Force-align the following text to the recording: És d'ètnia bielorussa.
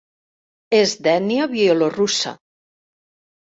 És 0.77 0.95
d'ètnia 1.09 1.47
bielorussa. 1.53 2.35